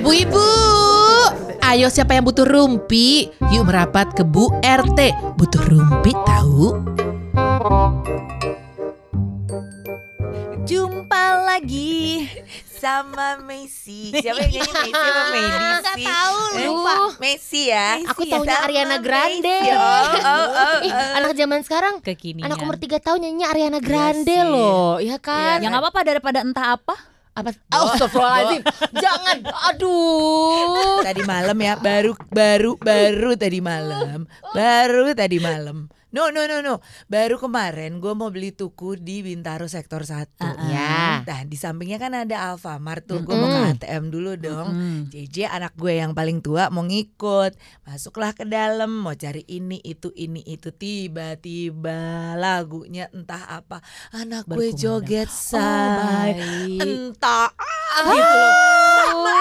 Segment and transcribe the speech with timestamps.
[0.00, 0.48] Bu Ibu,
[1.60, 3.28] ayo siapa yang butuh rumpi?
[3.52, 5.12] Yuk merapat ke Bu RT.
[5.36, 6.80] Butuh rumpi tahu?
[10.64, 11.03] Jumpa
[11.44, 12.28] lagi
[12.74, 14.12] sama Messi.
[14.12, 16.04] Siapa yang nyanyi Messi apa Medi Nggak sih?
[16.04, 16.94] tahu, Eh, lupa.
[17.16, 17.88] Messi ya.
[18.04, 18.34] Aku Messi ya.
[18.36, 19.56] taunya Sama Ariana Grande.
[19.56, 19.72] Messi.
[19.72, 21.12] Oh, oh, oh, Ih, oh.
[21.16, 22.44] anak zaman sekarang kekinian.
[22.44, 24.44] anak umur 3 tahun nyanyi Ariana Grande sih.
[24.44, 25.58] loh, ya kan?
[25.58, 26.94] yang apa apa daripada entah apa.
[27.32, 27.50] apa?
[27.68, 28.62] Astagfirullahaladzim.
[29.04, 29.36] Jangan.
[29.72, 31.02] Aduh.
[31.02, 34.28] Tadi malam ya, baru baru baru tadi malam.
[34.54, 35.90] Baru tadi malam.
[36.14, 36.78] No no no no.
[37.04, 40.38] Baru kemarin gue mau beli tuku di Bintaro sektor 1.
[40.64, 41.20] Ya.
[41.20, 45.00] Nah di sampingnya kan ada Alfamart tuh Gue mau ke ATM dulu dong Mm.
[45.08, 50.12] JJ anak gue yang paling tua mau ngikut Masuklah ke dalam Mau cari ini itu
[50.12, 51.98] ini itu Tiba-tiba
[52.34, 54.78] lagunya entah apa Anak gue Berkumandang.
[55.02, 55.58] joget Oh, say
[56.30, 56.78] baik.
[56.80, 58.93] Entah ah, gitu loh Mama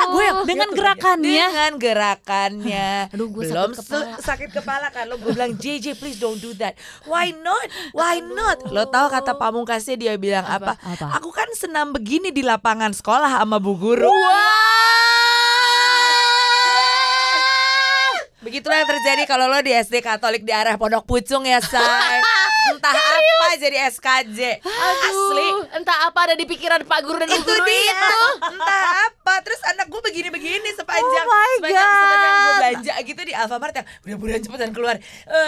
[0.10, 0.78] gue Dengan gitu.
[0.78, 1.46] gerakannya.
[1.46, 4.06] Dengan gerakannya Aduh, gue Belum sakit kepala.
[4.20, 7.66] sakit kepala kan Lo gue bilang JJ please don't do that Why not?
[7.92, 8.66] Why not?
[8.68, 10.76] Lo tahu kata pamungkasnya dia bilang apa?
[10.78, 11.18] Apa?
[11.18, 14.12] Aku kan senam begini di lapangan sekolah sama bu guru.
[18.44, 21.80] Begitulah yang terjadi kalau lo di SD Katolik di arah Pondok Pucung ya, say.
[23.64, 24.40] Jadi SKJ.
[24.60, 25.48] Asli.
[25.74, 27.96] Entah apa ada di pikiran Pak Guru dan Bu Itu Guru dia.
[27.96, 28.20] itu.
[28.52, 29.34] Entah apa.
[29.42, 31.96] Terus anak gue begini-begini sepanjang Oh my sepanjang, God.
[31.96, 34.96] sepanjang gue belanja gitu di Alfamart yang mudah-mudahan cepetan keluar.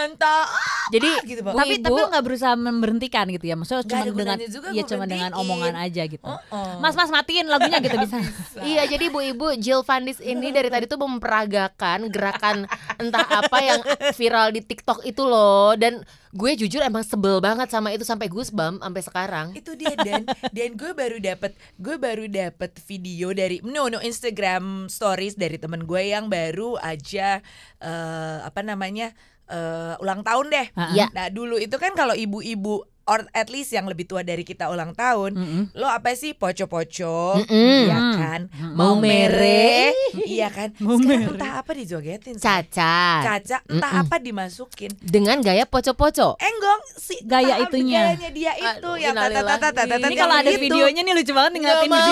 [0.06, 1.52] Entah apa Jadi, gitu, Bang.
[1.52, 1.84] Bu tapi Ibu.
[1.84, 3.54] tapi nggak berusaha memberhentikan gitu ya.
[3.54, 6.24] Maksudnya cuma dengan juga ya cuma dengan omongan aja gitu.
[6.24, 6.80] Oh-oh.
[6.80, 8.16] Mas Mas matiin lagunya gitu bisa.
[8.58, 12.64] Iya, jadi Bu Ibu Jill Vandis ini dari tadi tuh memperagakan gerakan
[12.96, 13.80] entah apa yang
[14.12, 16.00] viral di TikTok itu loh dan
[16.32, 19.46] gue jujur emang sebel banget sama itu sampai goosebump sampai sekarang.
[19.54, 24.90] itu dia dan dan gue baru dapat gue baru dapat video dari no no Instagram
[24.90, 27.44] stories dari temen gue yang baru aja
[27.82, 29.12] eh, apa namanya
[29.50, 30.66] eh, ulang tahun deh.
[30.74, 30.92] Ha-ha.
[30.94, 31.06] Iya.
[31.14, 34.92] Nah dulu itu kan kalau ibu-ibu or at least yang lebih tua dari kita ulang
[34.92, 35.62] tahun, Mm-mm.
[35.72, 37.86] lo apa sih poco-poco, Mm-mm.
[37.86, 39.94] iya kan, mau mere.
[40.24, 41.32] iya kan, Mau Sekarang mere.
[41.32, 42.44] entah apa dijogetin, say.
[42.66, 43.22] Cacat.
[43.24, 44.02] caca, entah Mm-mm.
[44.04, 46.34] apa dimasukin, Dengan gaya poco-poco.
[46.36, 48.12] enggong si Gaya itunya.
[48.12, 49.46] gayanya dia itu yang innalillahi.
[49.46, 52.02] tata tata tata Ini kalau ada videonya nih lucu banget ngeliatin mau.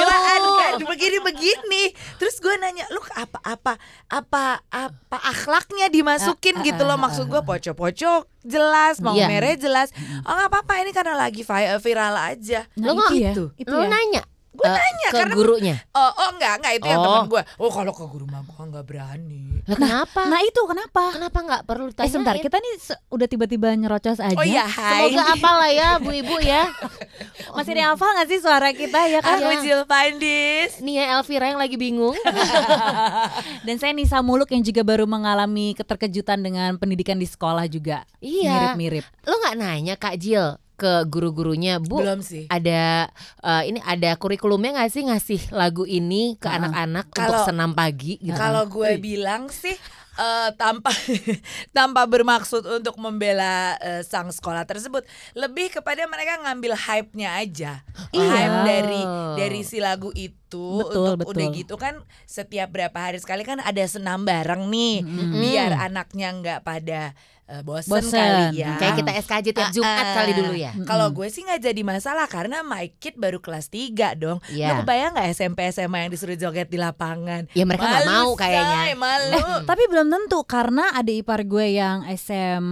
[0.54, 1.84] kan begini begini
[2.16, 3.72] terus gue nanya lu apa apa
[4.08, 9.26] apa apa akhlaknya dimasukin Ah, ah, gitu loh ah, maksud gue poco-poco jelas mau Iya.
[9.26, 9.88] mere jelas
[10.20, 13.32] oh nggak apa-apa ini karena lagi vi- viral aja Nah, Lo itu ya.
[13.32, 13.44] gitu.
[13.56, 13.88] Itu Lo ya.
[13.88, 14.22] nanya
[14.54, 15.76] Gue eh, nanya ke karena gurunya.
[15.92, 17.04] oh oh enggak enggak itu yang Oh.
[17.04, 20.20] teman gue oh kalau ke guru mah gue nggak berani Lah kenapa?
[20.24, 21.02] Nah itu kenapa?
[21.10, 22.12] kenapa nggak perlu Eh ditanyain?
[22.12, 24.32] sebentar kita nih se- udah tiba-tiba nyerocos aja.
[24.32, 26.70] oh iya hai Semoga apalah ya Bu Ibu ya.
[27.56, 29.38] Masih yang hafal gak sih suara kita ya kan?
[29.38, 32.14] aku Jill Pandis Nia Elvira yang lagi bingung.
[33.66, 38.04] Dan saya Nisa Muluk yang juga baru mengalami keterkejutan dengan pendidikan di sekolah juga.
[38.18, 38.74] Iya.
[38.74, 39.04] Mirip-mirip.
[39.24, 42.04] Lo nggak nanya Kak Jill ke guru-gurunya, Bu?
[42.04, 43.08] belum sih Ada
[43.40, 48.20] eh, ini ada kurikulumnya nggak sih ngasih lagu ini ke anak-anak untuk Kalau- senam pagi
[48.20, 48.36] gitu?
[48.36, 49.72] Kalau gue bilang sih
[50.14, 50.92] eh, tanpa
[51.76, 55.02] tanpa bermaksud untuk membela eh, sang sekolah tersebut,
[55.32, 57.80] lebih kepada mereka ngambil hype-nya aja.
[58.10, 58.28] Iya.
[58.28, 59.00] Hype dari
[59.34, 61.58] dari si lagu itu Betul, untuk udah betul.
[61.58, 65.34] gitu kan setiap berapa hari sekali kan ada senam bareng nih Mm-mm.
[65.34, 67.10] biar anaknya nggak pada
[67.46, 68.16] eh, bosen, Bosen.
[68.16, 68.74] kali ya.
[68.76, 70.72] Kayak kita SKJ tiap Jumat Ah, kali dulu ya.
[70.82, 74.40] Kalau gue sih nggak jadi masalah karena my kid baru kelas 3 dong.
[74.40, 77.46] Lo kebayang nggak SMP SMA yang disuruh joget di lapangan?
[77.52, 78.78] Ya mereka nggak mau kayaknya.
[78.82, 79.44] say, malu.
[79.62, 82.64] Tapi belum tentu karena ada ipar gue yang SM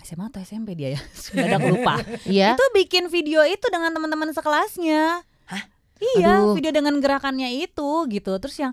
[0.00, 1.00] SMA atau SMP dia ya.
[1.16, 1.96] Sudah lupa.
[2.24, 2.54] Iya.
[2.54, 5.24] Itu bikin video itu dengan teman-teman sekelasnya.
[5.46, 5.64] Hah?
[6.16, 6.56] Iya, Aduh.
[6.56, 8.32] video dengan gerakannya itu gitu.
[8.36, 8.72] Terus yang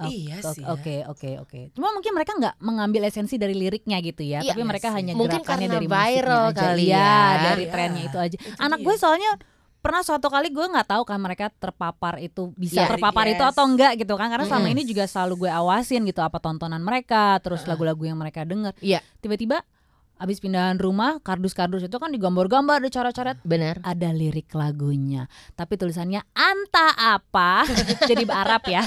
[0.00, 0.68] Iya Oke, sih ya.
[0.70, 1.60] Oke, oke, oke.
[1.72, 4.96] Cuma mungkin mereka nggak mengambil esensi dari liriknya gitu ya, Iya tapi mereka sih.
[4.96, 6.60] hanya Mungkin gerakannya dari viral aja.
[6.62, 7.18] kali Iya, ya.
[7.44, 8.36] dari Iya, trennya itu aja.
[8.36, 8.86] itu Anak dia.
[8.86, 9.30] gue soalnya
[9.78, 12.90] pernah suatu kali gue nggak tahu kan mereka terpapar itu bisa Iya.
[12.92, 13.50] terpapar itu Yes.
[13.52, 14.74] atau enggak gitu kan karena selama Mm-mm.
[14.74, 18.98] ini juga selalu gue awasin gitu apa tontonan mereka terus lagu-lagu yang mereka denger Iya.
[19.18, 19.62] tiba-tiba
[20.18, 23.38] abis pindahan rumah kardus-kardus itu kan digambar-gambar dicoret-coret.
[23.46, 23.80] Benar.
[23.86, 27.64] ada lirik lagunya tapi tulisannya anta apa?
[28.10, 28.84] Jadi Arab ya.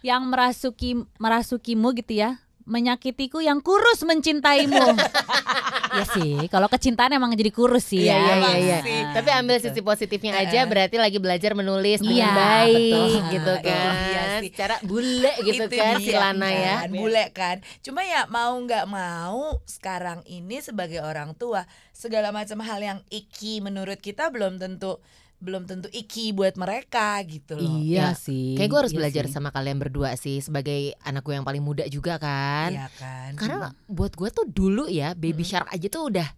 [0.00, 4.76] Yang merasuki merasukimu gitu ya menyakitiku yang kurus mencintaimu
[5.96, 8.60] ya sih kalau kecintaan emang jadi kurus sih Iya ya iya emang iya.
[8.60, 8.78] iya.
[8.84, 9.00] sih.
[9.16, 13.32] Tapi ambil sisi positifnya aja berarti lagi belajar menulis dengan Iya, baik betul.
[13.32, 13.92] gitu Itu kan.
[13.96, 14.48] dia sih.
[14.52, 16.74] Secara bule gitu Itu kan si Lana ya.
[16.84, 22.60] kan, bule kan cuma ya mau nggak mau sekarang ini sebagai orang tua segala macam
[22.60, 25.00] hal yang iki menurut kita belum tentu
[25.38, 27.78] belum tentu iki buat mereka gitu loh.
[27.78, 28.58] Iya Ya, sih.
[28.58, 29.32] Kayak gue harus iya belajar sih.
[29.32, 32.74] sama kalian berdua sih sebagai anak gue yang paling muda juga kan.
[32.74, 33.30] Iya kan.
[33.34, 36.28] Karena buat gue tuh dulu ya baby shark aja tuh udah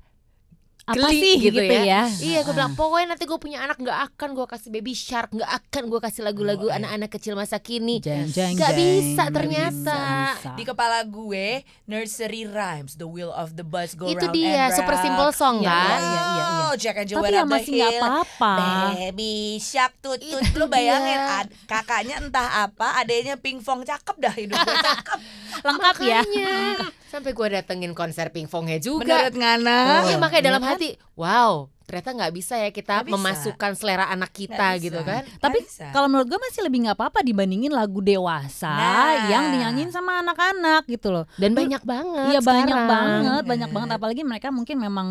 [0.82, 1.82] apa geli sih gitu gitu, ya.
[1.84, 2.02] ya?
[2.08, 5.46] Iya gue bilang pokoknya nanti gue punya anak nggak akan gue kasih baby shark nggak
[5.46, 6.76] akan gue kasih lagu-lagu Oh, iya.
[6.78, 7.98] anak-anak kecil masa kini.
[7.98, 8.80] Jeng, jeng, Nggak jeng.
[8.80, 9.70] bisa ternyata.
[9.70, 9.98] bisa,
[10.34, 10.50] bisa.
[10.52, 11.46] di kepala gue
[11.84, 15.04] nursery rhymes the wheel of the bus go Itu round dia and super round.
[15.04, 15.88] simple song Iya, kan.
[15.90, 16.44] iya, iya, iya.
[16.62, 18.54] Oh, Jack and Jill Tapi ya masih nggak apa-apa.
[18.92, 24.56] Baby shark tut tut Lu bayangin ad- kakaknya entah apa Adanya pingpong cakep dah hidup
[24.56, 25.18] gue cakep
[25.60, 26.20] Lengkap ya.
[27.06, 29.02] Sampai gue datengin konser pingpongnya juga.
[29.02, 30.69] Menurut Ngana Iya makanya dalam Iya?
[30.76, 33.10] Hati, wow ternyata nggak bisa ya kita bisa.
[33.18, 34.84] memasukkan selera anak kita bisa.
[34.86, 35.26] gitu kan.
[35.26, 35.90] Nggak Tapi bisa.
[35.90, 39.26] kalau menurut gue masih lebih nggak apa-apa dibandingin lagu dewasa Nah.
[39.26, 41.26] yang dinyanyiin sama anak-anak gitu loh.
[41.34, 42.30] Dan banyak banget.
[42.30, 45.08] Iya banyak banget, banyak banget apalagi mereka mungkin memang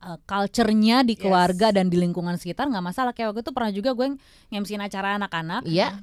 [0.00, 1.20] uh, culture-nya di Yes.
[1.28, 3.12] keluarga dan di lingkungan sekitar nggak masalah.
[3.12, 4.16] Kayak waktu itu pernah juga gue
[4.48, 5.68] ngemsiin acara anak-anak.
[5.68, 6.00] Iya.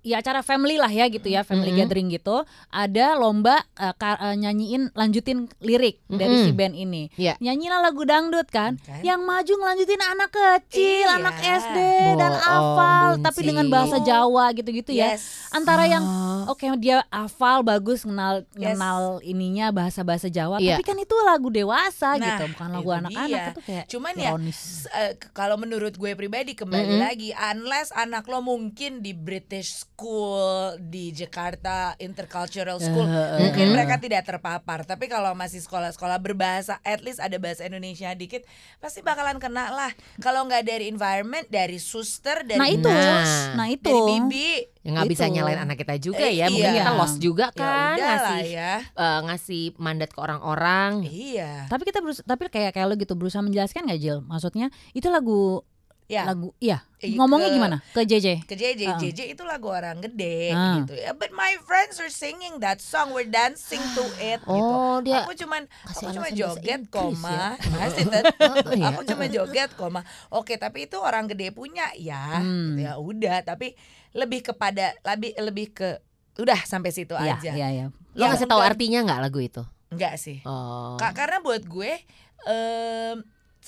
[0.00, 1.80] Ya acara family lah ya gitu ya, family Mm-mm.
[1.82, 2.42] gathering gitu.
[2.68, 7.10] Ada lomba uh, ka- uh, nyanyiin lanjutin lirik dari si band ini.
[7.14, 7.34] Iya.
[7.36, 8.78] Nyanyilah lagu dangdut kan.
[8.78, 9.00] Kan?
[9.00, 11.18] Yang maju ngelanjutin anak kecil, Iya.
[11.18, 11.78] anak SD
[12.14, 15.12] dan Bohong, hafal tapi dengan bahasa Jawa gitu-gitu ya.
[15.12, 15.50] Yes.
[15.50, 16.48] Antara yang Oh.
[16.48, 18.72] Oke dia hafal bagus kenal Yes.
[18.72, 20.74] kenal ininya bahasa bahasa Jawa Iya.
[20.74, 24.86] tapi kan itu lagu dewasa Nah, gitu bukan lagu anak-anak itu kayak Cuman ya ironis.
[24.88, 27.02] Eh, k- kalau menurut gue pribadi kembali Mm-mm.
[27.02, 30.38] lagi unless anak lo mungkin di British school
[30.78, 33.74] di Jakarta Intercultural School Eh, mungkin mm-mm.
[33.74, 38.46] mereka tidak terpapar tapi kalau masih sekolah-sekolah berbahasa at least ada bahasa Indonesia dikit
[38.78, 39.90] pasti bakalan kena lah
[40.22, 44.94] kalau nggak dari environment dari suster dari nah itu bos, nah itu dari bibi Ya
[44.94, 45.34] nggak bisa Itu.
[45.36, 46.46] nyalain anak kita juga Eh, ya.
[46.48, 46.80] Mungkin iya.
[46.80, 51.04] kita lost juga ya kan lah ngasih ya eh, ngasih mandat ke orang-orang.
[51.04, 55.10] iya tapi kita berus tapi kayak kayak lo gitu berusaha menjelaskan nggak Jil maksudnya itu
[55.10, 55.60] lagu
[56.08, 58.98] ya lagu iya Eh, ngomongnya ke- gimana ke JJ ke JJ, Ah.
[58.98, 60.82] JJ itu lagu orang gede Ah.
[60.82, 61.12] gitu ya.
[61.12, 64.50] But my friends are singing that song, we're dancing to it gitu.
[64.50, 67.68] Oh dia Aku cuman aku cuma joget Inggris koma, ya.
[67.76, 68.04] masih.
[68.08, 68.86] Oh, iya.
[68.90, 70.00] aku cuma joget koma.
[70.28, 72.40] Oke, tapi itu orang gede punya ya.
[72.40, 72.74] Hmm.
[72.74, 73.78] gitu Ya udah, tapi
[74.10, 76.02] lebih kepada lebih lebih ke
[76.34, 77.50] udah sampai situ Iya aja.
[77.52, 79.62] iya iya lo Yang ngasih tahu artinya nggak lagu itu?
[79.88, 80.42] Enggak sih.
[80.42, 80.96] Oh.
[80.96, 81.92] Kak, karena buat gue
[82.44, 83.16] em,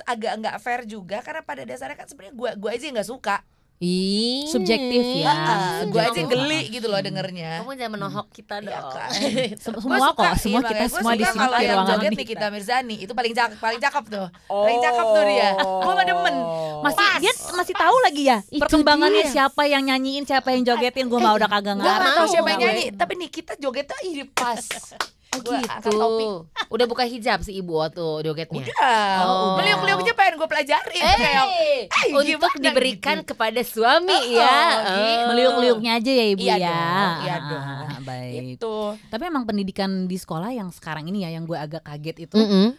[0.02, 3.38] agak nggak fair juga karena pada dasarnya kan sebenarnya gue gue aja nggak suka.
[3.80, 4.44] Ih.
[4.46, 5.32] Subjektif ya.
[5.32, 7.64] Ah, gue aja geli gitu loh dengernya.
[7.64, 8.92] Kamu jangan menohok kita Iya dong.
[8.92, 9.08] kan?
[9.64, 11.88] Sem- Gua semua suka, kok iya, semua kita semua di sini kalau di yang ruangan
[11.90, 15.92] joget ini Nikita Mirzani itu paling cakep paling cakep tuh paling cakep tuh dia gue
[15.94, 16.34] mah demen
[16.82, 19.32] masih dia masih tahu lagi ya Itu perkembangannya dia.
[19.32, 22.48] siapa yang nyanyiin siapa yang jogetin gue mah udah kagak gue nggak tahu ngerti siapa
[22.50, 22.68] yang gue.
[22.68, 24.60] nyanyi tapi Nikita jogetnya ih pas
[25.30, 25.90] Oh Gua gitu.
[25.92, 26.26] topi.
[26.74, 28.62] Udah buka hijab si ibu waktu jogetnya.
[28.62, 29.54] udah Oh, udah.
[29.56, 33.28] meliuk-meliuknya pengen gue pelajarin kayak Eh, Eh, untuk gimana diberikan gitu?
[33.30, 34.50] kepada suami Oh, ya.
[34.50, 34.90] gitu.
[34.90, 35.26] Oh.
[35.28, 38.02] meliuk-liuknya aja ya ibu Iya ya dong, iya Ah, dong.
[38.02, 38.74] baik itu
[39.06, 42.74] tapi emang pendidikan di sekolah yang sekarang ini ya yang gue agak kaget itu Mm-mm.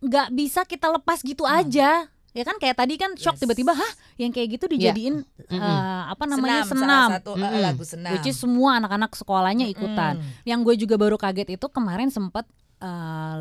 [0.00, 3.42] nggak bisa kita lepas gitu aja ya kan kayak tadi kan shock Yes.
[3.42, 5.56] tiba-tiba hah yang kayak gitu dijadiin Mm-mm.
[5.56, 7.60] eh, apa namanya senam, senam, salah satu uh, Mm-mm.
[7.60, 10.26] lagu senam which is semua anak-anak sekolahnya ikutan Mm.
[10.44, 12.46] yang gue juga baru kaget itu kemarin sempet
[12.78, 12.88] eh,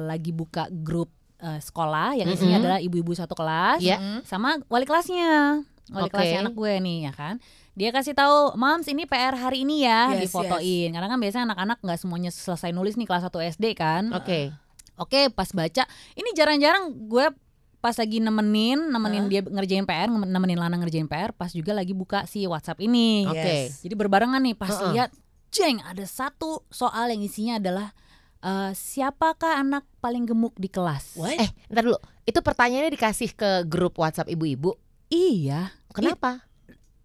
[0.02, 2.64] lagi buka grup eh, sekolah yang isinya Mm-mm.
[2.66, 3.80] adalah ibu-ibu satu kelas.
[3.80, 4.24] Mm.
[4.24, 6.14] sama wali kelasnya wali Oke.
[6.14, 7.36] kelasnya anak gue nih ya kan
[7.74, 11.78] dia kasih tahu mams ini PR hari ini ya Yes, difotoin karena kan biasanya anak-anak
[11.80, 14.52] nggak semuanya selesai nulis nih kelas 1 SD kan Oke.
[14.96, 17.32] oke pas baca ini jarang-jarang gue
[17.80, 19.32] pas lagi nemenin nemenin Hah?
[19.32, 23.40] dia ngerjain PR nemenin Lana ngerjain PR pas juga lagi buka si WhatsApp ini Oke.
[23.40, 23.80] Yes.
[23.80, 24.92] jadi berbarengan nih pas Heeh.
[25.00, 25.10] lihat
[25.50, 27.96] jeng ada satu soal yang isinya adalah
[28.44, 31.40] eh, siapakah anak paling gemuk di kelas What?
[31.40, 31.98] Eh, ntar dulu.
[32.28, 34.76] Itu pertanyaannya dikasih ke grup WhatsApp ibu-ibu.
[35.10, 36.46] iya Kenapa?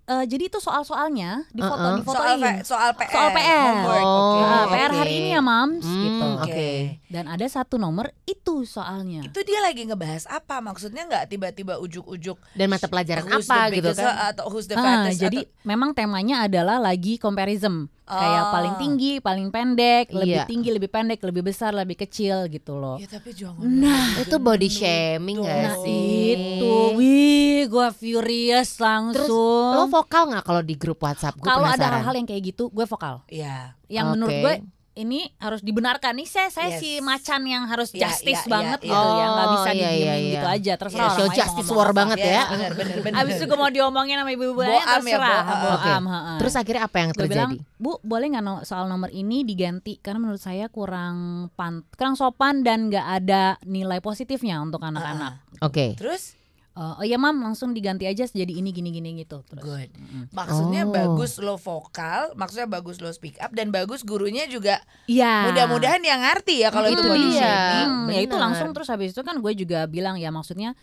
[0.04, 1.96] Eh, jadi itu soal-soalnya di foto Heeh.
[1.96, 3.64] di soal fotoin P- soal PR Soal PR.
[3.64, 4.36] homework, Oh.
[4.36, 4.72] Ah, oke.
[4.74, 6.44] PR hari ini ya mams Hmm, gitu oke.
[6.44, 6.72] Oke.
[7.08, 10.60] dan ada satu nomor itu soalnya Itu dia lagi ngebahas apa?
[10.60, 14.12] Maksudnya nggak tiba-tiba ujuk-ujuk Dan mata pelajaran apa gitu kan?
[14.28, 18.52] Atau who's the fattest jadi atau- memang temanya adalah lagi comparison kayak Oh.
[18.52, 20.44] paling tinggi, paling pendek, lebih Iya.
[20.44, 22.96] tinggi, lebih pendek, lebih besar, lebih kecil gitu loh.
[22.96, 26.36] Ya tapi jangan Nah, Itu body shaming gak Nah sih?
[26.36, 29.72] itu, wih, gue furious Terus langsung.
[29.74, 31.34] lo vokal nggak kalau di grup WhatsApp?
[31.34, 33.24] Gue Kalau ada hal-hal yang kayak gitu, gue vokal.
[33.26, 33.72] Iya.
[33.86, 34.12] Yang Oke.
[34.12, 34.54] menurut gue
[34.94, 36.78] ini harus dibenarkan nih saya saya Yes.
[36.78, 39.14] si macan yang harus Iya, justice iya, banget iya, gitu iya.
[39.14, 40.56] ya nggak bisa Oh, iya, didiemin iya, gitu iya.
[40.56, 41.94] aja terserah Iya, show lain mau justice war apa.
[41.94, 42.42] banget ya.
[42.46, 43.18] Bener, bener, bener.
[43.18, 45.60] Abis itu gue mau diomongin sama ibu-ibu ya ya, terserah boam.
[45.74, 46.36] boam, heeh.
[46.38, 47.74] Terus akhirnya apa yang gue bilang terjadi?
[47.76, 51.16] bu boleh nggak no- soal nomor ini diganti karena menurut saya kurang
[51.52, 55.94] pan kurang sopan dan nggak ada nilai positifnya untuk anak-anak Oke.
[55.94, 56.38] Terus
[56.74, 59.90] eh, oh ya mam langsung diganti aja jadi ini gini gini gitu terus Good.
[60.30, 60.90] Maksudnya Oh.
[60.90, 65.48] bagus lo vokal, maksudnya bagus lo speak up dan bagus gurunya juga Iya.
[65.48, 67.38] mudah-mudahan yang ngerti ya kalau itu Itu body dia.
[67.40, 67.88] shaming.
[67.88, 70.74] Hmm, ya itu langsung terus habis itu kan gue juga bilang ya maksudnya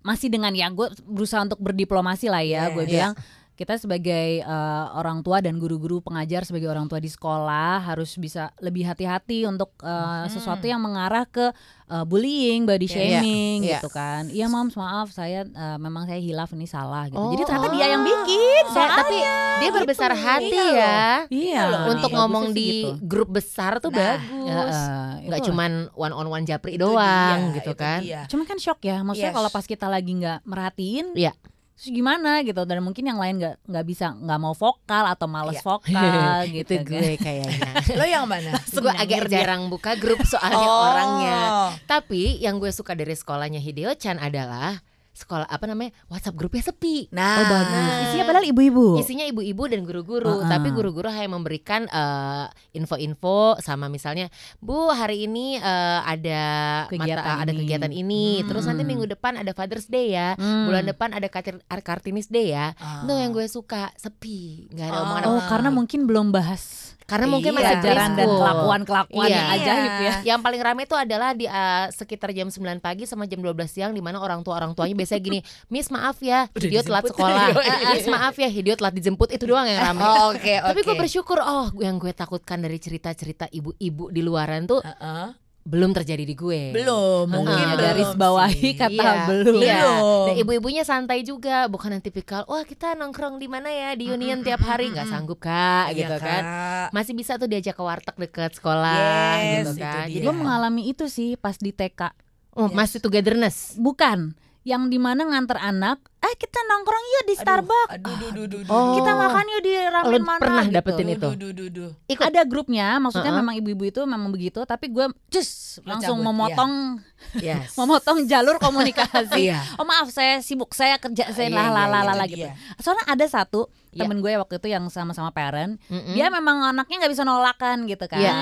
[0.00, 2.72] masih dengan ya gue berusaha untuk berdiplomasi lah ya Yes.
[2.72, 3.12] gue bilang
[3.56, 8.52] kita sebagai eh, orang tua dan guru-guru pengajar sebagai orang tua di sekolah harus bisa
[8.58, 11.50] lebih hati-hati untuk eh, sesuatu yang mengarah ke
[11.86, 12.92] eh, bullying, body Iya.
[12.92, 13.72] shaming Iya.
[13.74, 14.28] gitu kan.
[14.28, 17.16] Iya mams maaf saya eh, memang saya hilaf ini salah gitu.
[17.16, 17.32] Oh.
[17.32, 18.98] Jadi ternyata dia yang bikin Saya- soalnya.
[19.00, 19.18] tapi
[19.56, 21.08] dia berbesar hati Iya ya.
[21.26, 21.62] Iya.
[21.88, 23.00] Untuk bagusnya ngomong di gitu.
[23.02, 24.44] grup besar tuh Nah, bagus.
[24.44, 25.46] Ya, eh, Nggak itulah.
[25.48, 28.00] cuman one on one japri Itu doang dia, gitu itu kan.
[28.00, 28.20] dia.
[28.26, 29.38] Cuma kan shock ya, maksudnya Yes.
[29.38, 31.32] kalau pas kita lagi nggak merhatiin, Iya.
[31.76, 35.60] Terus gimana gitu dan mungkin yang lain nggak nggak bisa nggak mau vokal atau males
[35.60, 35.62] Iya.
[35.62, 36.72] vokal gitu.
[36.72, 37.70] itu gue kayaknya.
[38.00, 38.56] Lo yang mana?
[38.74, 40.88] gue agak jarang buka grup soalnya Oh.
[40.88, 41.38] orangnya.
[41.84, 44.80] Tapi yang gue suka dari sekolahnya Hideo Chan adalah
[45.16, 47.08] sekolah apa namanya WhatsApp grupnya sepi.
[47.08, 47.92] Nah, Oh bagus.
[48.06, 49.00] Isinya padahal ibu-ibu.
[49.00, 50.46] Isinya ibu-ibu dan guru-guru, Uh-uh.
[50.46, 52.46] tapi guru-guru hanya memberikan eh,
[52.76, 56.44] info-info sama misalnya, Bu hari ini eh, ada
[56.86, 58.90] Kegiatan mata ada ini." kegiatan ini, terus nanti Hmm.
[58.92, 60.68] minggu depan ada Father's Day ya, Hmm.
[60.68, 62.76] bulan depan ada Kartin- Kartini's Day ya.
[62.76, 63.00] Ah.
[63.02, 65.02] Itu yang gue suka sepi, nggak ada Oh.
[65.02, 67.56] omongan Oh karena mungkin belum bahas Karena mungkin Iya.
[67.56, 69.36] masih pelajaran dan kelakuan-kelakuan Iya.
[69.36, 70.14] yang ajaib ya.
[70.26, 73.90] Yang paling rame itu adalah di uh, sekitar jam 9 pagi sama jam 12 siang
[73.90, 77.46] di mana orang tua orang tuanya biasanya gini, "Miss maaf ya, Hideo telat dijemput." sekolah."
[77.46, 77.88] Iya, Eh, iya.
[77.94, 80.02] Miss maaf ya, Hideo telat dijemput itu doang yang rame.
[80.02, 80.66] Oh, Oke, oke.
[80.66, 85.45] Tapi gue bersyukur, oh yang gue takutkan dari cerita-cerita ibu-ibu di luaran tuh Heeh.
[85.66, 86.70] Belum terjadi di gue.
[86.70, 88.72] Belum, mungkin Nah, belum garis bawahi sih.
[88.72, 89.58] kata Iya, belum.
[89.58, 89.76] Iya.
[89.82, 90.24] Belum.
[90.24, 94.40] Dan ibu-ibunya santai juga, bukan yang tipikal, wah kita nongkrong di mana ya di Union
[94.40, 96.42] tiap hari nggak sanggup kak, Iya, gitu kan.
[96.42, 96.88] Kak.
[96.94, 100.06] Masih bisa tuh diajak ke warteg deket sekolah, Yes, gitu itu kan.
[100.06, 100.14] dia.
[100.14, 102.14] Jadi Gue mengalami itu sih pas di TK.
[102.54, 103.74] oh, masih togetherness.
[103.76, 104.32] Bukan
[104.66, 107.92] yang di mana nganter anak, eh kita nongkrong yuk di Aduh, Starbucks.
[107.94, 108.74] Aduh, duh, duh, duh, duh.
[108.74, 108.98] Oh.
[108.98, 110.74] Kita makan yuk di ramen Lo mana pernah gitu.
[110.74, 111.22] dapetin itu?
[111.22, 111.90] Duh, duh, duh, duh.
[112.10, 112.24] Ikut.
[112.26, 113.40] Ada grupnya, maksudnya Heeh.
[113.40, 116.72] memang ibu-ibu itu memang begitu, tapi gue just Lo langsung cabut, memotong
[117.38, 117.78] Yes.
[117.78, 119.46] memotong jalur komunikasi.
[119.46, 119.62] Iya.
[119.78, 122.34] Oh maaf saya sibuk, saya kerja saya Iya, lah iya, lah lah iya, lah itu
[122.34, 122.38] gitu.
[122.42, 122.52] dia.
[122.82, 124.04] Soalnya ada satu Iya.
[124.04, 126.12] temen gue waktu itu yang sama-sama parent, Mm-mm.
[126.12, 128.20] dia memang anaknya nggak bisa nolakan gitu kan.
[128.20, 128.34] Iya.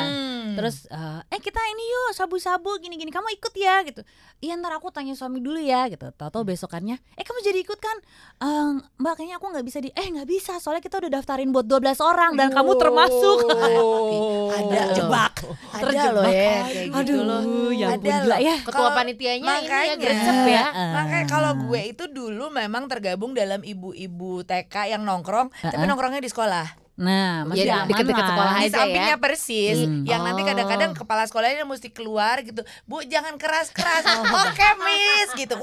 [0.45, 0.53] Hmm.
[0.55, 4.05] Terus eh, eh kita ini yuk sabu-sabu gini-gini kamu ikut ya gitu.
[4.39, 6.05] Iya ntar aku tanya suami dulu ya gitu.
[6.11, 7.97] Tahu-tahu besokannya, eh kamu jadi ikut kan?
[8.39, 11.65] "Eh, mbak kayaknya aku nggak bisa di, eh nggak bisa soalnya kita udah daftarin buat
[11.65, 13.39] 12 orang dan kamu termasuk.
[13.75, 14.53] Oh.
[14.53, 15.35] ada Jebak.
[15.73, 16.13] Ada Terjebak.
[16.13, 17.41] loh ya kayak gitu Aduh, loh.
[17.73, 18.39] ya ampun, Ada gila loh.
[18.39, 18.57] ya.
[18.61, 20.11] Ketua Kalau- panitianya ini ya makanya.
[20.47, 20.65] ya.
[20.95, 25.89] Makanya kalau gue itu dulu memang tergabung dalam ibu-ibu TK yang nongkrong, tapi Uh-uh.
[25.89, 26.84] nongkrongnya di sekolah.
[26.97, 28.31] Nah, masih Iya, aman deket-deket lah.
[28.31, 29.19] sekolah Di aja sampingnya ya.
[29.19, 30.03] persis, Hmm.
[30.05, 30.97] yang nanti kadang-kadang Oh.
[30.97, 32.63] kepala sekolahnya mesti keluar gitu.
[32.85, 34.07] Bu, jangan keras-keras.
[34.47, 35.59] Oke, Miss gitu.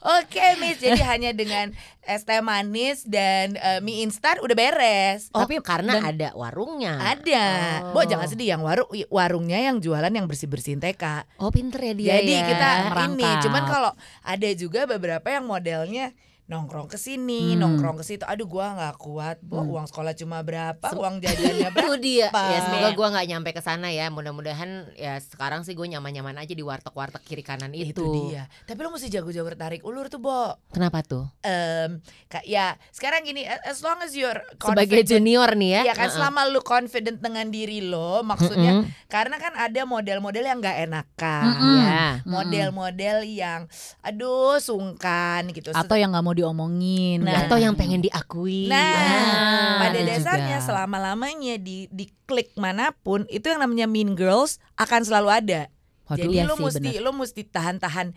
[0.00, 0.78] Oke, Miss.
[0.78, 5.28] Jadi hanya dengan es teh manis dan eh, mie instan udah beres.
[5.30, 6.96] Oh, Tapi- karena dan- ada warungnya.
[6.96, 7.44] Ada.
[7.84, 7.92] Oh.
[7.94, 11.28] Bu, jangan sedih yang warung warungnya yang jualan yang bersih-bersihin TK.
[11.36, 12.44] Oh, pinter ya dia Jadi ya.
[12.46, 13.12] kita merangkap.
[13.12, 13.92] ini, cuman kalau
[14.22, 16.16] ada juga beberapa yang modelnya
[16.50, 17.62] nongkrong ke sini, Hmm.
[17.62, 18.26] nongkrong ke situ.
[18.26, 19.38] Aduh, gua nggak kuat.
[19.40, 20.82] Bu, uang sekolah cuma berapa?
[20.92, 21.86] Uang jajannya berapa?
[21.86, 22.26] itu dia.
[22.28, 24.10] Ya semoga gua nggak nyampe ke sana ya.
[24.10, 27.94] Mudah-mudahan ya sekarang sih gue nyaman-nyaman aja di warteg-warteg kiri kanan itu.
[27.94, 28.50] Itu dia.
[28.64, 30.58] Tapi lo mesti jago-jago tarik ulur tuh, Bo.
[30.68, 31.30] Kenapa tuh?
[31.40, 35.80] Em, kak, ya sekarang gini, as long as you're Sebagai confident- junior nih ya.
[35.82, 36.16] Iya kan Heeh.
[36.16, 39.06] selama lu confident dengan diri lo, maksudnya Mm-mm.
[39.06, 41.44] karena kan ada model-model yang nggak enakan.
[41.46, 41.78] Mm-mm.
[41.80, 42.06] Ya.
[42.24, 43.60] Model-model yang
[44.00, 45.70] aduh sungkan gitu.
[45.70, 47.20] atau yang nggak mau diomongin.
[47.20, 47.44] Nah.
[47.44, 48.66] Atau yang pengen diakui.
[48.66, 50.66] Nah, Ah, pada ada dasarnya juga.
[50.66, 55.60] selama lamanya di di klik mana pun itu yang namanya mean girls akan selalu ada.
[56.06, 57.02] Waduh, Jadi iya lo sih, mesti bener.
[57.02, 58.08] lo mesti tahan-tahan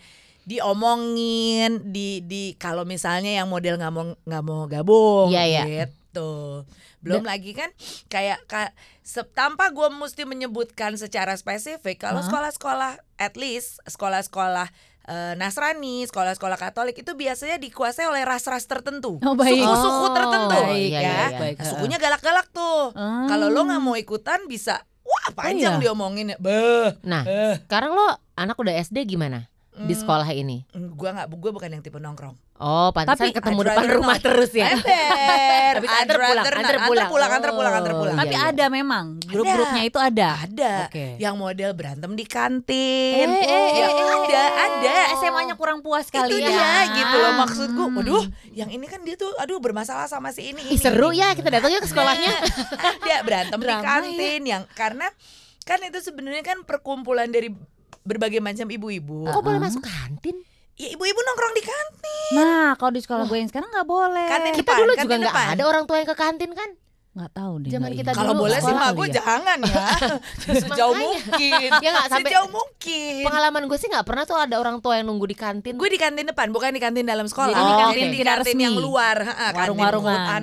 [0.43, 5.63] diomongin di di kalau misalnya yang model nggak mau nggak mau gabung Iya, iya.
[5.85, 6.63] gitu.
[6.99, 7.67] Belum lagi kan
[8.07, 12.25] kayak ka, se- tanpa gue mesti menyebutkan secara spesifik kalau Hah?
[12.25, 14.71] sekolah-sekolah at least sekolah-sekolah
[15.07, 20.89] eh, Nasrani, sekolah-sekolah Katolik itu biasanya dikuasai oleh ras-ras tertentu, Oh, suku-suku Oh, tertentu, baik,
[20.91, 20.99] ya.
[20.99, 21.39] iya, iya, iya.
[21.39, 22.91] Baik, Nah, sukunya galak-galak tuh.
[22.95, 23.27] Hmm.
[23.29, 25.81] Kalau lo nggak mau ikutan bisa, wah panjang iya?
[25.83, 26.37] diomongin ya.
[27.03, 27.55] Nah, eh.
[27.67, 29.52] sekarang lo anak udah SD gimana?
[29.73, 30.01] Di Hmm.
[30.05, 30.69] sekolah ini.
[30.93, 32.37] Gua nggak, gue bukan yang tipe nongkrong.
[32.61, 34.23] Oh, pantesan Tapi ketemu I'd depan rumah not.
[34.23, 34.69] terus ya.
[34.69, 36.63] Ember, I'd antar pulang, antar pulang.
[36.63, 36.77] antar
[37.09, 38.15] pulang, antar pulang, antar Oh, pulang.
[38.15, 38.51] Tapi iya, iya.
[38.53, 40.29] ada memang grup-grupnya itu ada.
[40.45, 40.73] Ada.
[40.87, 41.05] Oke.
[41.17, 43.27] Yang model berantem di kantin.
[43.27, 44.95] Eh, eh, ya, eh, eh, ada, ada.
[45.17, 46.53] SMA-nya kurang puas kali itu ya.
[46.53, 47.87] dia gitu loh maksud gue.
[47.89, 47.97] Hmm.
[47.97, 50.61] Waduh, yang ini kan dia tuh aduh bermasalah sama si ini.
[50.69, 52.31] Ih, ini, seru ya kita datang yuk ke sekolahnya.
[53.03, 55.09] ada berantem di Drama kantin yang karena
[55.63, 57.49] kan itu sebenarnya kan perkumpulan dari
[58.03, 59.25] berbagai macam ibu-ibu.
[59.25, 60.37] Kok boleh masuk kantin?
[60.73, 62.33] ya ibu-ibu nongkrong di kantin.
[62.33, 64.25] Nah, kalau di sekolah gue yang sekarang nggak boleh.
[64.25, 66.69] Kantin Kita depan, dulu kantin juga nggak ada orang tua yang ke kantin kan?
[67.13, 67.69] nggak tahu deh.
[67.69, 68.09] Zaman kita.
[68.09, 69.13] Kalau boleh sih mah gue ya.
[69.21, 69.85] jangan ya.
[70.65, 71.69] Sejauh mungkin.
[71.77, 73.21] Ya nggak, sampai- Sejauh mungkin.
[73.21, 75.77] Pengalaman gue sih nggak pernah tuh ada orang tua yang nunggu di kantin.
[75.77, 77.53] Gue di kantin depan, bukan di kantin dalam sekolah.
[77.53, 78.63] Jadi di di kantin, kantin di kantin resmi.
[78.65, 79.17] yang luar,
[79.53, 80.41] Warung-warungan.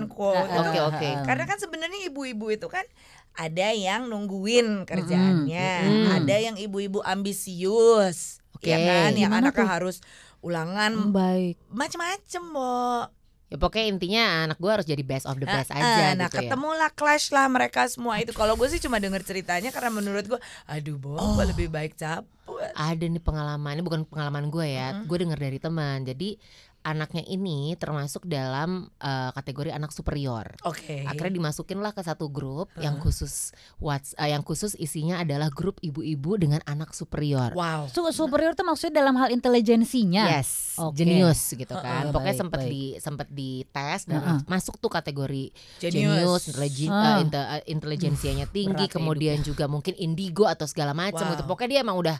[0.62, 1.09] Oke, oke.
[1.26, 2.87] Karena kan sebenarnya ibu-ibu itu kan
[3.33, 6.07] ada yang nungguin kerjaannya, Mm-mm.
[6.13, 8.69] ada yang ibu-ibu ambisius, Oke.
[8.69, 9.71] ya kan, yang Gimana anaknya tuh?
[9.71, 9.97] harus
[10.41, 11.57] ulangan Hmm, baik.
[11.69, 13.07] macem-macem, Bo.
[13.47, 16.39] Ya pokoknya intinya anak gue harus jadi best of the best Ah, aja nah gitu
[16.39, 16.47] ya.
[16.47, 18.31] ketemulah clash lah mereka semua itu.
[18.31, 21.35] Kalau gue sih cuma denger ceritanya karena menurut gue, aduh Bo, Oh.
[21.35, 22.31] gue lebih baik cabut.
[22.73, 26.03] Ada nih pengalaman, ini bukan pengalaman gue ya, gue dengar dari teman.
[26.05, 26.39] Jadi
[26.81, 30.49] anaknya ini termasuk dalam eh, kategori anak superior.
[30.65, 31.05] Oke.
[31.05, 35.77] Akhirnya dimasukin lah ke satu grup yang khusus whats eh, yang khusus isinya adalah grup
[35.81, 37.53] ibu-ibu dengan anak superior.
[37.53, 37.93] Wow.
[37.93, 40.33] Su- superior tuh maksudnya dalam hal intelijensinya.
[40.33, 41.05] Yes, Oke.
[41.05, 42.09] jenius gitu kan.
[42.09, 44.39] Heeh, Pokoknya baik, sempat di sempat dites dan Heeh.
[44.49, 45.53] masuk tuh kategori
[45.85, 51.33] eh, inte- eh, intelijensianya tinggi, berat ya kemudian juga mungkin indigo atau segala macam Wow.
[51.37, 51.43] gitu.
[51.45, 52.17] Pokoknya dia emang udah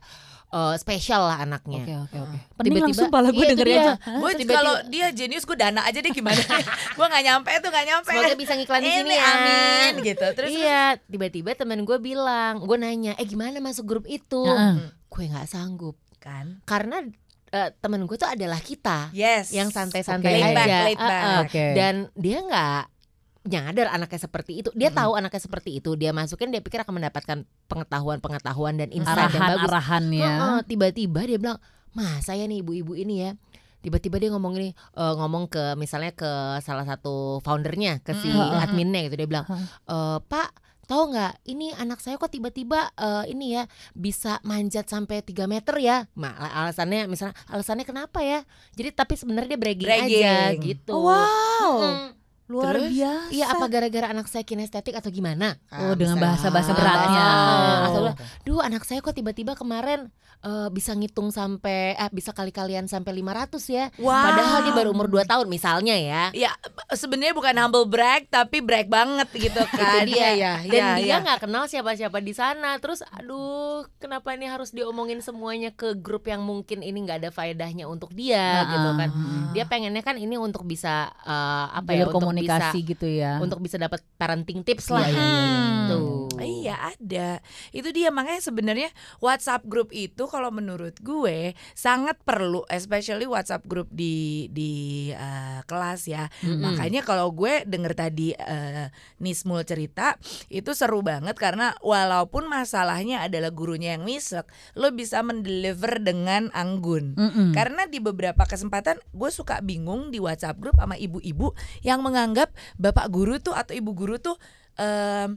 [0.51, 1.81] eh, spesial lah anaknya.
[1.81, 2.39] Oke oke oke.
[2.53, 3.81] Pening Tiba-tiba- langsung pala gue Iya, dengerin dia.
[3.81, 3.95] aja.
[3.97, 6.37] Gue Tiba-tiba- kalau dia jenius gue dana aja deh gimana
[6.97, 9.25] Gue gak nyampe tuh gak nyampe Semoga bisa ngiklan di Ini sini ya.
[9.31, 14.43] amin gitu Terus iya, tiba-tiba temen gue bilang, gue nanya, eh gimana masuk grup itu?
[14.43, 14.91] Heeh.
[15.07, 17.01] Gue nggak sanggup kan karena
[17.49, 21.09] eh, temen gue tuh adalah kita Yes yang santai-santai Laid aja, back, laid Uh-uh.
[21.09, 21.25] back.
[21.43, 21.65] Oke.
[21.73, 22.83] dan dia nggak
[23.43, 24.69] nyadar anaknya seperti itu.
[24.73, 25.97] Dia tahu anaknya seperti itu.
[25.97, 29.65] Dia masukin, dia pikir akan mendapatkan pengetahuan-pengetahuan dan insight yang bagus.
[29.65, 30.29] Arahan-arahannya.
[30.29, 31.59] Heeh, tiba-tiba dia bilang,
[31.91, 33.33] "Mas, saya nih ibu-ibu ini ya."
[33.81, 36.29] Tiba-tiba dia ngomong ini eh, ngomong ke misalnya ke
[36.61, 38.61] salah satu foundernya, ke si Mm.
[38.61, 39.17] adminnya gitu.
[39.17, 39.49] Dia bilang.
[39.89, 40.49] "Eh, Pak,
[40.85, 43.65] tahu nggak ini anak saya kok tiba-tiba eh, ini ya
[43.97, 48.45] bisa manjat sampai 3 meter ya?" Ma, alasannya misalnya alasannya kenapa ya?
[48.77, 50.61] Jadi tapi sebenarnya dia bragging, aja Bragging.
[50.61, 50.93] gitu.
[50.93, 51.73] Wow.
[51.81, 52.20] Mm-mm.
[52.51, 52.91] Luar Terus?
[52.91, 53.31] biasa.
[53.31, 55.55] Iya apa gara-gara anak saya kinestetik atau gimana?
[55.71, 57.23] Oh, dengan bahasa-bahasa Ah, beratnya.
[57.23, 58.15] ah, atau Oh.
[58.43, 63.61] duh anak saya kok tiba-tiba kemarin eh, bisa ngitung sampai eh bisa kali-kalian sampai 500
[63.69, 63.93] ya.
[63.95, 64.11] Wow.
[64.11, 66.23] Padahal dia baru umur 2 tahun misalnya ya.
[66.33, 66.51] Ya
[66.91, 70.33] sebenarnya bukan humble brag tapi brag banget gitu kan Itu dia.
[70.33, 71.17] ya, Dan ya, dia ya.
[71.21, 72.75] nggak kenal siapa-siapa di sana.
[72.79, 77.85] Terus aduh, kenapa ini harus diomongin semuanya ke grup yang mungkin ini nggak ada faedahnya
[77.85, 79.11] untuk dia gitu kan.
[79.53, 83.33] Dia pengennya kan ini untuk bisa eh, apa ya untuk komunikasi bisa gitu ya.
[83.39, 85.05] untuk bisa dapat parenting tips lah.
[85.07, 85.91] Iya, iya, iya, iya.
[85.93, 86.20] Tuh.
[86.45, 87.29] Iya ada
[87.71, 93.89] Itu dia makanya sebenarnya WhatsApp grup itu kalau menurut gue Sangat perlu Especially WhatsApp grup
[93.93, 96.61] di di eh, kelas ya Mm-mm.
[96.61, 98.89] Makanya kalau gue denger tadi eh,
[99.21, 100.17] Nismul cerita
[100.53, 107.15] Itu seru banget karena Walaupun masalahnya adalah gurunya yang misek Lo bisa mendeliver dengan anggun
[107.17, 107.51] Mm-mm.
[107.53, 111.53] Karena di beberapa kesempatan gue suka bingung di WhatsApp grup sama ibu-ibu
[111.85, 114.37] yang menganggap bapak guru tuh atau ibu guru tuh
[114.77, 115.37] em,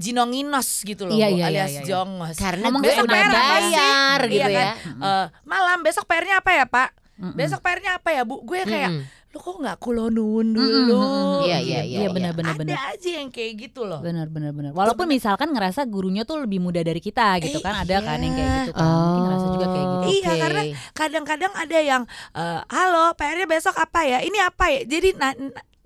[0.00, 1.86] jinonginos gitu loh, Iya, Bu, iya, iya, alias iya, iya.
[1.86, 2.36] jongos.
[2.36, 3.36] Karena Ngomong besok udah PR sih?
[3.36, 4.64] bayar gitu Iya kan?
[4.64, 4.72] ya.
[4.98, 6.88] Eh, malam besok PR-nya apa ya Pak?
[7.14, 7.36] Mm-mm.
[7.36, 8.40] Besok PR-nya apa ya Bu?
[8.40, 9.04] Gue kayak Mm-mm.
[9.30, 10.96] lu kok nggak kulonun dulu?
[10.96, 11.44] mm-mm.
[11.44, 11.70] Iya, gitu.
[11.70, 12.76] iya, Iya benar benar Ada benar.
[12.90, 14.00] aja yang kayak gitu loh.
[14.00, 14.72] Benar benar benar.
[14.72, 18.32] Walaupun misalkan ngerasa gurunya tuh lebih muda dari kita gitu Eh, kan ada kan yang
[18.32, 18.60] kayak iya.
[18.64, 18.88] gitu kan.
[18.88, 20.06] Mungkin ngerasa juga kayak gitu.
[20.10, 24.18] Iya, karena Kadang-kadang ada yang eh, halo PR-nya besok apa ya?
[24.18, 24.80] Ini apa ya?
[24.82, 25.32] Jadi nah,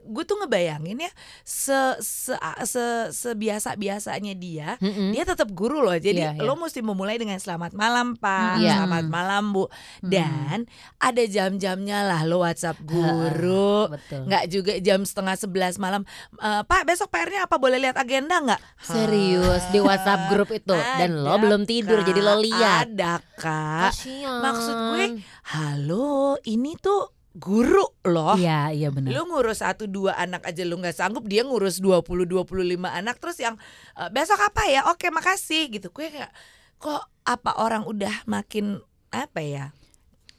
[0.06, 1.12] gue tuh ngebayangin ya
[1.42, 5.10] se se, se sebiasa biasanya dia Mm-mm.
[5.10, 6.42] dia tetap guru loh jadi Iya, iya.
[6.42, 8.78] lo mesti memulai dengan selamat malam pak Iya.
[8.78, 10.06] selamat malam bu Hmm.
[10.06, 10.58] dan
[10.98, 14.26] ada jam-jamnya lah lo WhatsApp guru Betul.
[14.26, 18.60] nggak juga jam setengah sebelas malam Eh, pak besok PR-nya apa boleh lihat agenda nggak
[18.78, 22.06] Serius di WhatsApp grup itu dan lo belum tidur Kak.
[22.06, 22.92] jadi lo lihat.
[22.92, 24.40] ada kak Kasian.
[24.40, 25.04] maksud gue
[25.48, 26.12] halo
[26.42, 29.11] ini tuh guru loh Iya iya benar.
[29.11, 32.47] Lu ngurus satu dua anak aja lu nggak sanggup dia ngurus 20 25
[32.87, 33.59] anak terus yang
[33.92, 34.87] "Eh, besok apa ya?
[34.87, 35.90] Oke, makasih gitu.
[35.90, 36.31] Gue kayak
[36.77, 38.79] kok apa orang udah makin
[39.11, 39.64] apa ya?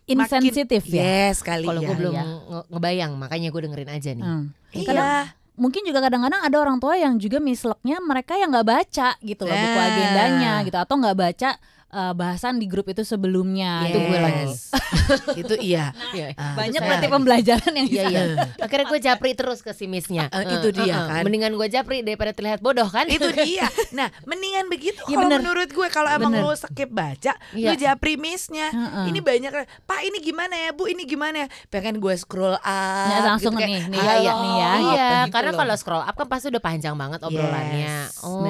[0.06, 1.04] Insensitif makin, ya.
[1.28, 1.88] Yes, kali Kalau ya.
[1.90, 4.24] gue belum nge- ngebayang makanya gue dengerin aja nih.
[4.24, 4.46] Hmm.
[4.72, 5.34] Iya.
[5.56, 9.56] Mungkin juga kadang-kadang ada orang tua yang juga misleknya mereka yang nggak baca gitu loh
[9.56, 9.88] buku Nah.
[9.88, 11.50] agendanya gitu atau nggak baca
[11.88, 13.84] eh, bahasan di grup itu sebelumnya.
[13.84, 13.90] Yes.
[13.90, 14.46] Itu gue lagi.
[15.42, 15.86] itu iya.
[16.12, 16.34] Iya.
[16.36, 18.24] Ah, Banyak berarti pembelajaran yang Iya iya.
[18.66, 20.28] Akhirnya gue japri terus ke si missnya.
[20.30, 21.22] Eh, itu dia kan.
[21.22, 23.08] Mendingan gue japri daripada terlihat bodoh kan?
[23.08, 23.68] itu dia.
[23.92, 26.44] Nah, mendingan begitu Iya, kalau menurut gue kalau emang Bener.
[26.44, 27.68] lu skip baca, Iya.
[27.70, 28.72] lu japri miss-nya.
[28.72, 29.06] Heeh.
[29.12, 29.52] Ini banyak
[29.86, 33.62] Pak ini gimana ya Bu ini gimana ya Pengen gue scroll up Nah, langsung gitu,
[33.62, 35.60] kayak, nih, nih, "Halo," iya, nih ya, Iya, gitu karena loh.
[35.62, 38.10] kalau scroll up kan pasti udah panjang banget obrolannya.
[38.10, 38.44] Yes, oh,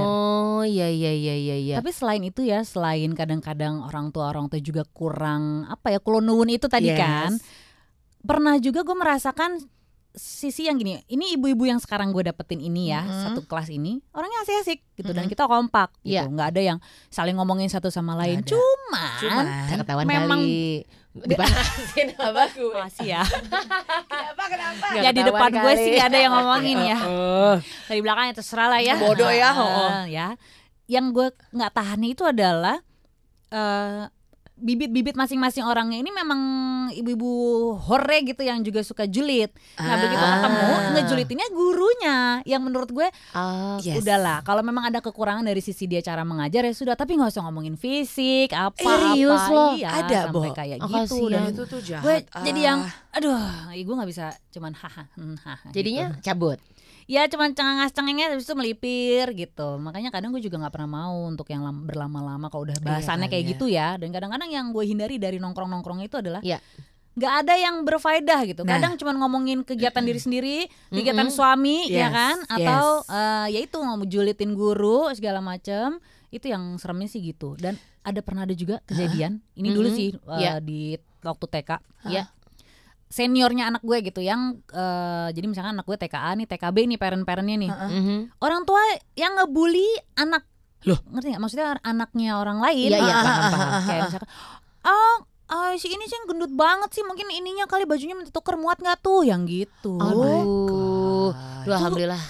[0.56, 1.76] Oh iya iya iya iya iya.
[1.78, 6.48] Tapi selain itu ya, selain kadang-kadang orang tua orang tua juga kurang apa ya kulonuwun
[6.48, 6.98] itu tadi Yes.
[6.98, 7.32] kan.
[8.22, 9.58] Pernah juga gue merasakan
[10.12, 11.04] sisi yang gini.
[11.04, 13.20] Ini ibu-ibu yang sekarang gue dapetin ini ya, Mhm.
[13.22, 15.32] satu kelas ini orangnya asik-asik gitu dan Mhm.
[15.32, 16.16] kita kompak gitu.
[16.16, 16.24] Iya.
[16.26, 16.78] nggak ada yang
[17.10, 18.40] saling ngomongin satu sama lain.
[18.40, 18.50] ada.
[18.50, 20.86] Cuman, Cuman Saya ketahuan memang- kali.
[21.16, 22.72] Dipanasin apa gue?
[22.72, 23.24] Makasih ya.
[23.24, 24.86] Kenapa kenapa?
[24.96, 25.80] Ya di depan gue kali.
[25.80, 26.98] sih nggak ada yang ngomongin ya.
[27.08, 27.56] Oh.
[27.86, 28.96] Dari belakangnya terserah lah ya.
[28.98, 30.04] Bodoh ya, Heeh, oh.
[30.08, 30.28] ya.
[30.88, 32.80] Yang gue nggak tahan itu adalah
[33.48, 34.08] eh,
[34.56, 36.40] bibit-bibit masing-masing orangnya ini memang
[36.90, 37.28] ibu-ibu
[37.78, 39.52] hore gitu yang juga suka julid.
[39.76, 40.32] Nah begitu Ah.
[40.34, 40.64] ketemu
[40.96, 44.00] ngejulitinnya gurunya yang menurut gue Ah, Yes.
[44.00, 47.44] udahlah kalau memang ada kekurangan dari sisi dia cara mengajar ya sudah tapi nggak usah
[47.44, 49.66] ngomongin fisik apa Serius apa lo?
[49.76, 50.56] iya Ada, sampai Bo.
[50.56, 51.32] kayak Oh, gitu kasihan.
[51.36, 52.02] dan itu tuh jahat.
[52.02, 52.16] gue
[52.48, 53.16] jadi yang Ah.
[53.20, 53.44] aduh
[53.76, 56.32] gue nggak bisa cuman haha hmm, haha Jadinya gitu.
[56.32, 56.64] cabut.
[57.06, 61.16] Ya cuman cengengas cengengnya habis itu melipir gitu makanya kadang gue juga nggak pernah mau
[61.24, 63.50] untuk yang lam- berlama-lama kalau udah bahasannya kali kayak ya.
[63.52, 66.58] gitu ya dan kadang-kadang yang gue hindari dari nongkrong-nongkrong itu adalah Iya.
[67.16, 68.76] nggak ada yang berfaedah gitu Nah.
[68.76, 70.58] kadang cuman ngomongin kegiatan diri sendiri
[70.90, 72.50] kegiatan suami ya Yes, kan yes.
[72.52, 77.78] atau eh, ya itu mau julitin guru segala macem itu yang seremnya sih gitu dan
[78.02, 79.96] ada pernah ada juga kejadian ini dulu Mm-mm.
[79.96, 80.54] sih eh, Iya.
[80.60, 81.70] di waktu TK
[82.06, 82.24] Iya.
[83.08, 87.58] Seniornya anak gue gitu yang eh, jadi misalkan anak gue TKA nih TKB nih parent-parentnya
[87.58, 87.90] nih Heeh.
[87.96, 88.18] Mhm.
[88.40, 88.82] orang tua
[89.14, 90.44] yang ngebully anak
[90.84, 91.00] Loh?
[91.08, 93.82] ngerti nggak maksudnya anaknya orang lain Iya, iya, paham, paham, paham.
[93.84, 94.30] kayak misalkan
[94.84, 95.16] ah
[95.46, 99.00] ah, si ini sih gendut banget sih mungkin ininya kali bajunya minta tuker muat nggak
[99.00, 100.22] tuh yang gitu Aduh.
[100.66, 101.34] God.
[101.64, 102.22] Duh, alhamdulillah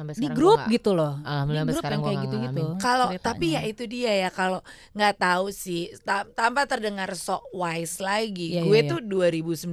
[0.00, 2.60] sampai di sekarang grup gua nggak- gitu loh Alhamdulillah Di sampai grup sekarang kayak gitu-gitu
[2.64, 2.80] ngalamin.
[2.80, 4.58] Kalau tapi ya itu dia ya kalau
[4.90, 8.56] nggak tahu sih ta- tanpa terdengar sok wise lagi.
[8.56, 8.90] Iya, gue iya, iya.
[8.90, 9.68] tuh 2019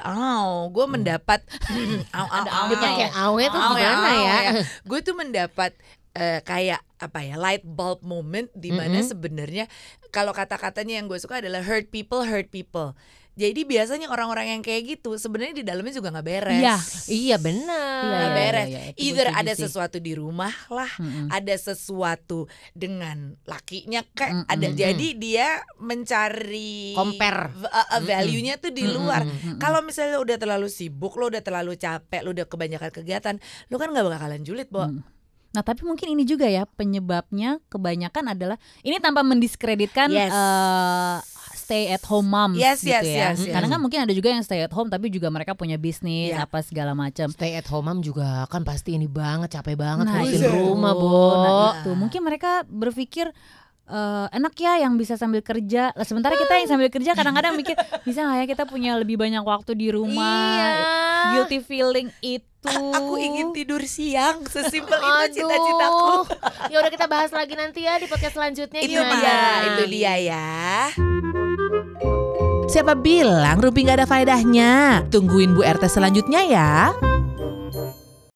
[0.00, 1.40] oh, gue mendapat
[2.16, 3.08] au, aunya Pakai ya.
[3.12, 4.38] awe tuh gimana au, ya?
[4.82, 5.72] Gue tuh mendapat
[6.12, 9.08] eh, kayak apa ya light bulb moment di mana Mm-mm.
[9.08, 9.64] sebenarnya
[10.08, 12.94] kalau kata-katanya yang gue suka adalah hurt people hurt people.
[13.32, 16.60] Jadi biasanya orang-orang yang kayak gitu sebenarnya di dalamnya juga nggak beres.
[16.60, 16.76] Iya.
[17.08, 18.02] Iya benar.
[18.04, 18.68] Nggak iya, beres.
[18.68, 18.90] iya, iya.
[18.92, 21.26] Itu gue Either ada sesuatu di rumah lah, Mm-mm.
[21.32, 22.44] ada sesuatu
[22.76, 24.52] dengan lakinya kayak Mm-mm.
[24.52, 25.48] ada jadi dia
[25.80, 27.56] mencari Compare.
[27.56, 29.24] uh, uh, value-nya tuh di luar.
[29.24, 29.56] Mm-mm.
[29.56, 33.34] Kalau misalnya udah terlalu sibuk, lo udah terlalu capek, lo udah kebanyakan kegiatan,
[33.72, 34.84] lo kan nggak bakalan julid, Bo.
[34.84, 35.00] Mm.
[35.52, 40.32] Nah tapi mungkin ini juga ya penyebabnya kebanyakan adalah ini tanpa mendiskreditkan Yes.
[40.32, 41.16] eh,
[41.72, 43.16] stay at home moms Yes, gitu yes, ya.
[43.32, 43.48] yes, yes.
[43.48, 46.44] Karena kan mungkin ada juga yang stay at home tapi juga mereka punya bisnis Iya.
[46.44, 47.32] apa segala macam.
[47.32, 51.16] Stay at home mom juga kan pasti ini banget capek banget Nah, ngurusin rumah, Bo.
[51.40, 53.32] Nah itu mungkin mereka berpikir
[53.92, 55.92] eh, enak ya yang bisa sambil kerja.
[55.92, 57.76] Lah sementara kita yang sambil kerja kadang-kadang mikir
[58.08, 60.48] bisa nggak ya kita punya lebih banyak waktu di rumah.
[60.56, 60.70] Iya.
[61.36, 62.48] Guilty feeling itu.
[62.62, 66.30] Aku ingin tidur siang, sesimpel itu cita-citaku.
[66.70, 69.18] Ya udah kita bahas lagi nanti ya di podcast selanjutnya Itu gimana?
[69.18, 70.50] dia, itu dia ya.
[72.70, 75.02] Siapa bilang Rumpi nggak ada faedahnya?
[75.10, 76.94] Tungguin Bu RT selanjutnya ya.